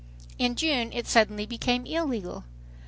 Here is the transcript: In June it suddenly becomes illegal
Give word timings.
In 0.39 0.55
June 0.55 0.91
it 0.93 1.05
suddenly 1.05 1.45
becomes 1.45 1.87
illegal 1.87 2.43